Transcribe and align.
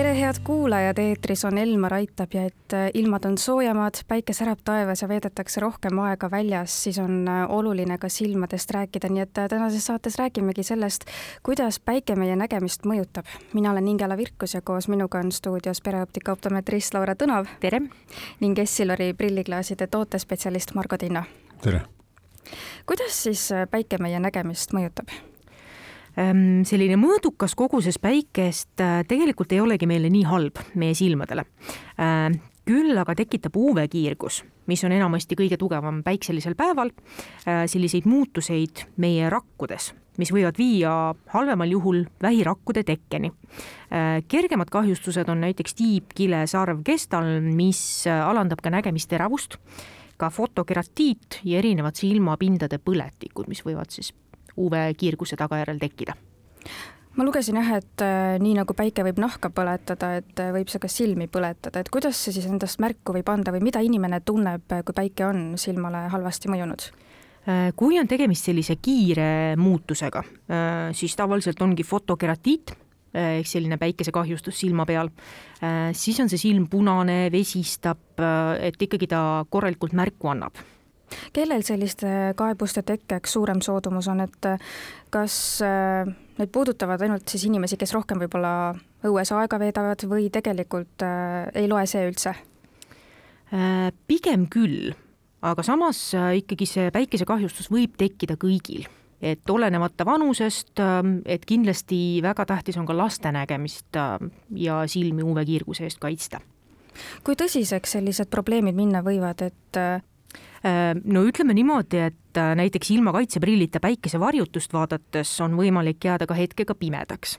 tere, 0.00 0.14
head 0.16 0.38
kuulajad, 0.44 0.98
eetris 0.98 1.42
on 1.44 1.58
Elmar 1.58 1.92
Aitab 1.94 2.32
ja 2.32 2.46
et 2.48 2.72
äh, 2.72 2.86
ilmad 2.94 3.24
on 3.28 3.34
soojemad, 3.38 3.98
päike 4.08 4.32
särab 4.32 4.62
taevas 4.64 5.02
ja 5.02 5.08
veedetakse 5.10 5.60
rohkem 5.60 5.98
aega 6.00 6.30
väljas, 6.32 6.72
siis 6.86 6.96
on 7.02 7.28
äh, 7.28 7.42
oluline 7.52 7.98
ka 8.00 8.08
silmadest 8.08 8.72
rääkida, 8.72 9.10
nii 9.12 9.26
et 9.26 9.42
äh, 9.42 9.48
tänases 9.52 9.90
saates 9.90 10.16
räägimegi 10.16 10.64
sellest, 10.64 11.04
kuidas 11.44 11.76
päike 11.84 12.16
meie 12.16 12.36
nägemist 12.36 12.88
mõjutab. 12.88 13.28
mina 13.52 13.74
olen 13.74 13.88
Ingela 13.92 14.16
Virkus 14.16 14.54
ja 14.54 14.62
koos 14.64 14.88
minuga 14.88 15.20
on 15.20 15.32
stuudios 15.32 15.84
pereoptika 15.84 16.32
optometrist 16.32 16.94
Laura 16.94 17.14
Tõnav. 17.14 17.52
tere! 17.60 17.82
ning 18.40 18.58
Essilori 18.58 19.12
prilliklaaside 19.12 19.86
tootespetsialist 19.86 20.74
Margo 20.74 20.96
Tinno. 20.96 21.24
tere! 21.60 21.82
kuidas 22.86 23.22
siis 23.22 23.50
päike 23.70 24.00
meie 24.00 24.20
nägemist 24.20 24.72
mõjutab? 24.72 25.12
Ehm, 26.20 26.62
selline 26.68 26.98
mõõdukas 27.00 27.54
koguses 27.56 27.96
päikest 28.02 28.82
äh, 28.82 29.00
tegelikult 29.08 29.52
ei 29.54 29.62
olegi 29.62 29.88
meile 29.88 30.10
nii 30.12 30.26
halb, 30.28 30.58
meie 30.80 30.96
silmadele. 30.98 31.46
Ehm, 31.96 32.40
küll 32.68 32.98
aga 33.00 33.14
tekitab 33.16 33.56
UV-kiirgus, 33.56 34.42
mis 34.68 34.82
on 34.84 34.92
enamasti 34.94 35.38
kõige 35.38 35.56
tugevam 35.58 36.02
päikselisel 36.06 36.56
päeval, 36.58 36.92
äh, 37.46 37.64
selliseid 37.70 38.08
muutuseid 38.10 38.84
meie 39.00 39.30
rakkudes, 39.32 39.92
mis 40.20 40.32
võivad 40.34 40.60
viia 40.60 40.92
halvemal 41.32 41.72
juhul 41.72 42.02
vähirakkude 42.22 42.84
tekkeni. 42.90 43.32
Äh, 43.88 44.20
kergemad 44.28 44.72
kahjustused 44.72 45.30
on 45.32 45.40
näiteks 45.46 45.78
tiib, 45.78 46.12
kile, 46.16 46.44
sarv, 46.50 46.82
kestalm, 46.84 47.48
mis 47.56 48.04
alandab 48.10 48.60
ka 48.60 48.74
nägemisteravust, 48.76 49.56
ka 50.20 50.28
fotokeratiit 50.28 51.40
ja 51.48 51.62
erinevad 51.62 51.96
silmapindade 51.96 52.76
põletikud, 52.82 53.48
mis 53.48 53.64
võivad 53.64 53.88
siis 53.94 54.12
UV-kiirguse 54.56 55.38
tagajärjel 55.40 55.78
tekkida. 55.82 56.16
Ma 57.18 57.26
lugesin 57.26 57.58
jah, 57.58 57.72
et 57.80 58.02
äh, 58.06 58.36
nii 58.38 58.54
nagu 58.60 58.74
päike 58.78 59.02
võib 59.02 59.18
nahka 59.18 59.50
põletada, 59.50 60.12
et 60.20 60.38
äh, 60.38 60.52
võib 60.54 60.70
see 60.70 60.80
ka 60.82 60.88
silmi 60.90 61.26
põletada, 61.26 61.82
et 61.82 61.90
kuidas 61.90 62.16
see 62.16 62.36
siis 62.36 62.46
endast 62.46 62.78
märku 62.82 63.16
võib 63.16 63.28
anda 63.32 63.50
või 63.50 63.64
mida 63.66 63.82
inimene 63.82 64.20
tunneb, 64.22 64.62
äh, 64.70 64.84
kui 64.86 64.94
päike 64.94 65.26
on 65.26 65.42
silmale 65.60 66.06
halvasti 66.12 66.52
mõjunud? 66.52 66.90
kui 67.74 67.96
on 67.96 68.04
tegemist 68.06 68.44
sellise 68.44 68.74
kiire 68.84 69.56
muutusega, 69.56 70.20
siis 70.94 71.14
tavaliselt 71.16 71.62
ongi 71.64 71.86
fotokeratiit, 71.88 72.74
ehk 73.16 73.48
selline 73.48 73.78
päikesekahjustus 73.80 74.58
silma 74.60 74.84
peal, 74.86 75.08
siis 75.96 76.20
on 76.20 76.28
see 76.30 76.38
silm 76.38 76.68
punane, 76.70 77.16
vesistab, 77.32 78.20
et 78.60 78.76
ikkagi 78.84 79.08
ta 79.08 79.22
korralikult 79.48 79.96
märku 79.96 80.30
annab 80.30 80.60
kellel 81.32 81.64
selliste 81.66 82.10
kaebuste 82.38 82.82
tekkeks 82.86 83.32
suurem 83.36 83.60
soodumus 83.64 84.08
on, 84.10 84.22
et 84.24 84.48
kas 85.12 85.34
äh, 85.64 86.08
need 86.38 86.52
puudutavad 86.52 87.02
ainult 87.04 87.28
siis 87.28 87.46
inimesi, 87.48 87.78
kes 87.80 87.94
rohkem 87.96 88.20
võib-olla 88.22 88.74
õues 89.06 89.32
aega 89.36 89.58
veedavad 89.60 90.06
või 90.10 90.28
tegelikult 90.32 91.04
äh, 91.06 91.50
ei 91.58 91.68
loe 91.70 91.86
see 91.90 92.06
üldse? 92.08 92.34
Äh, 93.50 93.90
pigem 94.06 94.46
küll, 94.52 94.94
aga 95.42 95.64
samas 95.66 96.10
ikkagi 96.14 96.68
see 96.68 96.94
päikesekahjustus 96.94 97.70
võib 97.72 97.98
tekkida 98.00 98.38
kõigil 98.40 98.86
et 99.20 99.50
olenemata 99.52 100.06
vanusest, 100.08 100.80
et 101.28 101.42
kindlasti 101.44 102.22
väga 102.24 102.46
tähtis 102.48 102.78
on 102.80 102.86
ka 102.88 102.94
laste 102.96 103.28
nägemist 103.36 103.98
ja 104.56 104.78
silmi 104.88 105.20
UV-kiirguse 105.20 105.84
eest 105.84 106.00
kaitsta. 106.00 106.40
kui 107.20 107.36
tõsiseks 107.36 107.98
sellised 107.98 108.30
probleemid 108.32 108.78
minna 108.78 109.02
võivad, 109.04 109.44
et 109.44 109.60
Äh, 109.76 110.00
no 111.04 111.22
ütleme 111.24 111.54
niimoodi, 111.56 112.02
et 112.10 112.38
äh, 112.38 112.52
näiteks 112.58 112.90
ilma 112.94 113.12
kaitseprillita 113.16 113.80
päikesevarjutust 113.80 114.72
vaadates 114.76 115.32
on 115.40 115.56
võimalik 115.58 116.04
jääda 116.04 116.28
ka 116.28 116.36
hetkega 116.36 116.76
pimedaks. 116.76 117.38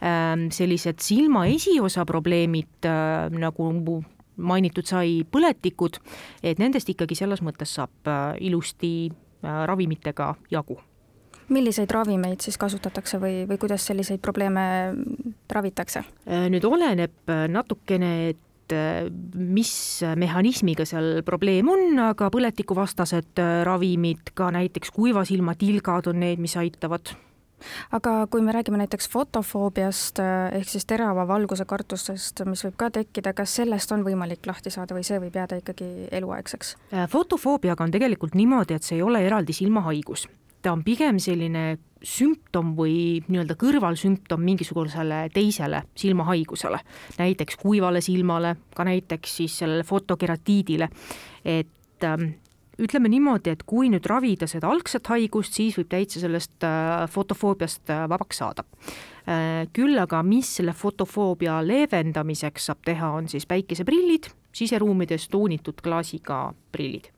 Ähm, 0.00 0.48
sellised 0.54 1.02
silma 1.04 1.44
esiosa 1.52 2.06
probleemid 2.08 2.88
äh, 2.88 3.28
nagu 3.36 4.00
mainitud 4.36 4.88
sai, 4.88 5.20
põletikud, 5.28 5.98
et 6.42 6.58
nendest 6.58 6.88
ikkagi 6.88 7.14
selles 7.18 7.42
mõttes 7.44 7.74
saab 7.76 8.08
ilusti 8.40 9.12
ravimitega 9.42 10.32
jagu 10.50 10.78
milliseid 11.52 11.90
ravimeid 11.92 12.40
siis 12.40 12.56
kasutatakse 12.56 13.18
või, 13.20 13.42
või 13.50 13.58
kuidas 13.60 13.84
selliseid 13.90 14.22
probleeme 14.24 14.62
ravitakse? 15.52 16.00
nüüd 16.48 16.64
oleneb 16.64 17.34
natukene, 17.52 18.12
et 18.30 18.40
et 18.72 19.06
äh, 19.06 19.10
mis 19.34 20.02
mehhanismiga 20.16 20.86
seal 20.88 21.22
probleem 21.26 21.68
on, 21.72 21.98
aga 22.10 22.30
põletikuvastased 22.32 23.42
äh, 23.42 23.60
ravimid, 23.68 24.32
ka 24.38 24.50
näiteks 24.54 24.92
kuivasilmatilgad 24.96 26.10
on 26.12 26.22
need, 26.24 26.42
mis 26.42 26.56
aitavad 26.56 27.14
aga 27.94 28.26
kui 28.26 28.42
me 28.42 28.50
räägime 28.54 28.80
näiteks 28.80 29.06
fotofoobiast 29.12 30.18
äh, 30.18 30.56
ehk 30.58 30.68
siis 30.72 30.86
terava 30.88 31.26
valguse 31.28 31.66
kartustest, 31.68 32.42
mis 32.48 32.64
võib 32.66 32.76
ka 32.80 32.90
tekkida, 32.90 33.34
kas 33.38 33.54
sellest 33.60 33.92
on 33.94 34.02
võimalik 34.06 34.46
lahti 34.50 34.72
saada 34.74 34.96
või 34.96 35.06
see 35.06 35.20
võib 35.22 35.36
jääda 35.38 35.60
ikkagi 35.62 36.08
eluaegseks? 36.10 36.76
fotofoobiaga 37.12 37.86
on 37.86 37.94
tegelikult 37.94 38.38
niimoodi, 38.38 38.78
et 38.78 38.86
see 38.88 38.98
ei 38.98 39.06
ole 39.06 39.22
eraldi 39.26 39.54
silmahaigus 39.56 40.26
ta 40.62 40.72
on 40.72 40.84
pigem 40.86 41.18
selline 41.22 41.76
sümptom 42.02 42.72
või 42.78 43.22
nii-öelda 43.28 43.54
kõrvalsümptom 43.58 44.42
mingisugusele 44.42 45.24
teisele 45.34 45.84
silmahaigusele, 45.98 46.80
näiteks 47.18 47.58
kuivale 47.60 48.02
silmale, 48.02 48.56
ka 48.74 48.86
näiteks 48.86 49.36
siis 49.42 49.58
sellele 49.62 49.86
fotokeratiidile, 49.86 50.88
et 51.44 52.06
ähm, 52.06 52.32
ütleme 52.82 53.10
niimoodi, 53.12 53.52
et 53.54 53.62
kui 53.68 53.90
nüüd 53.92 54.06
ravida 54.10 54.48
seda 54.50 54.70
algset 54.72 55.06
haigust, 55.12 55.54
siis 55.58 55.78
võib 55.78 55.90
täitsa 55.92 56.22
sellest 56.22 56.66
äh, 56.66 57.04
fotofoobiast 57.12 57.92
äh, 57.94 58.04
vabaks 58.10 58.42
saada. 58.42 58.66
Äh, 59.22 59.70
küll 59.76 59.98
aga, 60.02 60.24
mis 60.26 60.50
selle 60.58 60.74
fotofoobia 60.74 61.60
leevendamiseks 61.66 62.70
saab 62.70 62.82
teha, 62.86 63.14
on 63.20 63.30
siis 63.30 63.46
päikeseprillid, 63.50 64.30
siseruumides 64.56 65.28
toonitud 65.32 65.84
klaasiga 65.84 66.48
prillid 66.74 67.12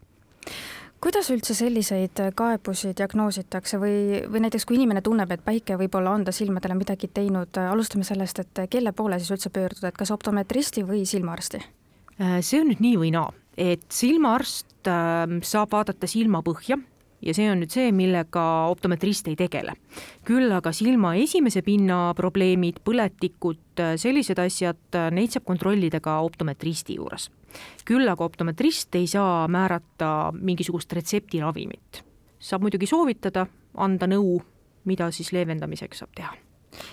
kuidas 1.04 1.28
üldse 1.34 1.54
selliseid 1.56 2.20
kaebusi 2.36 2.94
diagnoositakse 2.96 3.78
või, 3.80 4.22
või 4.30 4.44
näiteks 4.46 4.64
kui 4.68 4.78
inimene 4.78 5.02
tunneb, 5.04 5.30
et 5.34 5.44
päike 5.44 5.76
võib-olla 5.80 6.14
on 6.16 6.24
ta 6.24 6.32
silmadele 6.32 6.76
midagi 6.78 7.10
teinud, 7.12 7.60
alustame 7.60 8.06
sellest, 8.08 8.40
et 8.40 8.64
kelle 8.72 8.94
poole 8.96 9.18
siis 9.20 9.34
üldse 9.36 9.52
pöörduda, 9.52 9.90
et 9.90 10.00
kas 10.00 10.14
optometristi 10.14 10.84
või 10.88 11.04
silmaarsti? 11.08 11.60
Äh, 12.20 12.38
see 12.46 12.62
on 12.62 12.70
nüüd 12.72 12.80
nii 12.84 12.96
või 13.02 13.12
naa, 13.14 13.28
et 13.60 13.84
silmaarst 13.92 14.88
ähm, 14.90 15.40
saab 15.44 15.74
vaadata 15.76 16.08
silmapõhja 16.10 16.80
ja 17.24 17.34
see 17.34 17.48
on 17.50 17.62
nüüd 17.62 17.72
see, 17.72 17.92
millega 17.92 18.44
optometrist 18.72 19.28
ei 19.28 19.36
tegele. 19.36 19.74
küll 20.24 20.52
aga 20.52 20.72
silma 20.72 21.14
esimese 21.16 21.62
pinna 21.62 22.14
probleemid, 22.16 22.82
põletikud, 22.84 23.84
sellised 24.00 24.38
asjad, 24.38 25.00
neid 25.10 25.34
saab 25.34 25.46
kontrollida 25.48 26.00
ka 26.04 26.20
optometristi 26.24 26.98
juures 27.00 27.30
küll 27.86 28.08
aga 28.10 28.24
optometrist 28.24 28.96
ei 28.98 29.06
saa 29.06 29.48
määrata 29.48 30.32
mingisugust 30.34 30.92
retseptiravimit. 30.92 32.02
saab 32.38 32.66
muidugi 32.66 32.86
soovitada, 32.86 33.46
anda 33.74 34.06
nõu, 34.10 34.40
mida 34.84 35.10
siis 35.10 35.32
leevendamiseks 35.32 36.02
saab 36.02 36.16
teha 36.16 36.43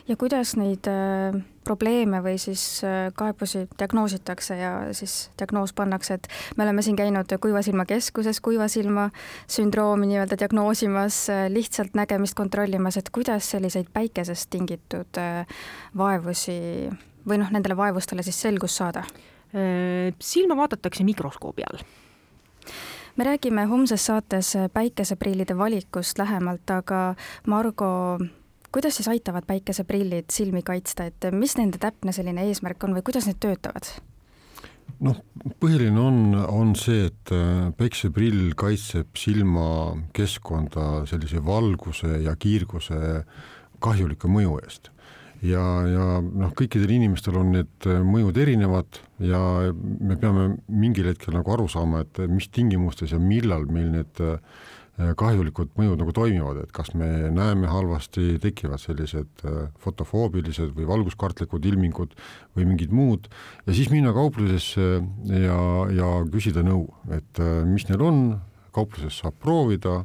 ja 0.08 0.16
kuidas 0.19 0.56
neid 0.59 0.88
äh, 0.90 1.36
probleeme 1.64 2.22
või 2.24 2.38
siis 2.42 2.84
äh, 2.86 3.09
kaebusi 3.18 3.66
diagnoositakse 3.80 4.58
ja 4.58 4.72
siis 4.97 5.31
diagnoos 5.40 5.74
pannakse, 5.78 6.18
et 6.19 6.28
me 6.58 6.66
oleme 6.66 6.84
siin 6.86 6.97
käinud 7.00 7.34
kuiva 7.42 7.62
silma 7.66 7.86
keskuses 7.90 8.42
kuiva 8.42 8.68
silma 8.72 9.09
sündroomi 9.47 10.12
nii-öelda 10.12 10.40
diagnoosimas 10.40 11.24
äh,, 11.30 11.46
lihtsalt 11.53 11.97
nägemist 11.97 12.38
kontrollimas, 12.38 12.97
et 12.97 13.09
kuidas 13.09 13.52
selliseid 13.56 13.92
päikesest 13.94 14.50
tingitud 14.53 15.22
vaevusi 15.98 16.59
või 17.28 17.42
noh, 17.42 17.52
nendele 17.53 17.78
vaevustele 17.78 18.24
siis 18.25 18.40
selgust 18.42 18.81
saada? 18.81 19.03
Silma 19.52 20.56
vaadatakse 20.56 21.03
mikroskoobi 21.03 21.66
all 21.68 21.81
me 23.16 23.24
räägime 23.28 23.66
homses 23.68 24.06
saates 24.06 24.54
päikeseprillide 24.74 25.57
valikust 25.57 26.18
lähemalt, 26.18 26.69
aga 26.72 27.16
Margo, 27.48 28.18
kuidas 28.71 28.97
siis 29.00 29.09
aitavad 29.12 29.47
päikeseprillid 29.47 30.31
silmi 30.31 30.63
kaitsta, 30.63 31.09
et 31.12 31.29
mis 31.35 31.57
nende 31.59 31.81
täpne 31.81 32.13
selline 32.15 32.47
eesmärk 32.47 32.83
on 32.88 32.95
või 32.97 33.06
kuidas 33.06 33.27
need 33.29 33.41
töötavad? 33.44 33.89
noh, 35.01 35.18
põhiline 35.62 35.97
on, 35.97 36.18
on 36.35 36.73
see, 36.77 37.07
et 37.09 37.33
äh, 37.33 37.69
päikeseprill 37.77 38.51
kaitseb 38.59 39.15
silmakeskkonda 39.18 41.06
sellise 41.09 41.41
valguse 41.45 42.19
ja 42.25 42.35
kiirguse 42.38 43.23
kahjulike 43.81 44.29
mõju 44.29 44.59
eest 44.62 44.91
ja, 45.45 45.62
ja 45.89 46.06
noh, 46.21 46.51
kõikidel 46.57 46.94
inimestel 46.97 47.39
on 47.41 47.53
need 47.56 47.88
äh, 47.89 48.01
mõjud 48.06 48.38
erinevad 48.41 49.01
ja 49.25 49.41
me 49.73 50.18
peame 50.21 50.51
mingil 50.68 51.09
hetkel 51.12 51.35
nagu 51.38 51.56
aru 51.56 51.68
saama, 51.71 52.03
et 52.06 52.21
mis 52.29 52.50
tingimustes 52.53 53.15
ja 53.15 53.21
millal 53.21 53.65
meil 53.73 53.89
need 53.95 54.21
äh, 54.21 54.38
kahjulikud 54.98 55.72
mõjud 55.78 56.02
nagu 56.02 56.14
toimivad, 56.16 56.62
et 56.64 56.72
kas 56.76 56.92
me 56.98 57.08
näeme 57.34 57.70
halvasti, 57.72 58.36
tekivad 58.44 58.82
sellised 58.82 59.46
äh, 59.48 59.64
fotofoobilised 59.82 60.76
või 60.78 60.88
valguskartlikud 60.90 61.66
ilmingud 61.72 62.16
või 62.58 62.68
mingid 62.70 62.94
muud 62.96 63.30
ja 63.66 63.76
siis 63.78 63.90
minna 63.94 64.14
kauplusesse 64.16 64.88
ja, 65.32 65.60
ja 65.96 66.14
küsida 66.32 66.66
nõu, 66.66 66.86
et 67.14 67.42
mis 67.68 67.88
neil 67.90 68.04
on, 68.06 68.24
kaupluses 68.76 69.18
saab 69.24 69.36
proovida 69.42 70.02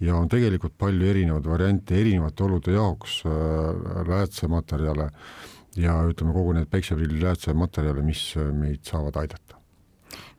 ja 0.00 0.16
on 0.16 0.30
tegelikult 0.30 0.76
palju 0.78 1.10
erinevaid 1.10 1.48
variante 1.48 1.98
erinevate 1.98 2.44
olude 2.46 2.74
jaoks 2.76 3.20
äh, 3.26 4.02
läätsematerjale 4.08 5.10
ja 5.78 6.00
ütleme, 6.08 6.34
kogu 6.34 6.56
need 6.56 6.70
päikseprilli 6.72 7.22
läätsematerjale, 7.22 8.02
mis 8.06 8.30
meid 8.36 8.84
saavad 8.88 9.18
aidata 9.20 9.57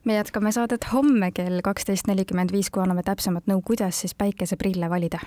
me 0.10 0.16
jätkame 0.16 0.52
saadet 0.52 0.86
homme 0.94 1.28
kell 1.32 1.62
kaksteist 1.64 2.08
nelikümmend 2.10 2.50
viis, 2.52 2.72
kui 2.74 2.82
anname 2.82 3.04
täpsemat 3.06 3.46
nõu, 3.46 3.62
kuidas 3.66 4.00
siis 4.02 4.16
päikeseprille 4.18 4.90
valida. 4.90 5.22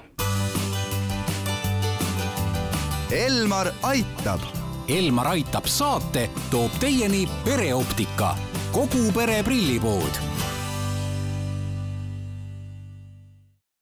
Elmar 3.14 3.70
aitab. 3.86 4.42
Elmar 4.90 5.30
aitab 5.36 5.70
saate 5.70 6.26
toob 6.50 6.74
teieni 6.82 7.28
pereoptika, 7.46 8.34
kogu 8.74 9.12
pere 9.14 9.44
prillipood 9.46 10.18